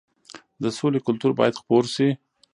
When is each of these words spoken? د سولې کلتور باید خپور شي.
د 0.63 0.65
سولې 0.77 0.99
کلتور 1.07 1.31
باید 1.39 1.57
خپور 1.61 1.83
شي. 1.93 2.09